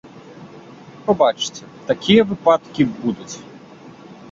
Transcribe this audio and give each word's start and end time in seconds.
Пабачыце, 1.09 1.63
такія 1.91 2.21
выпадкі 2.33 2.81
будуць! 2.97 3.35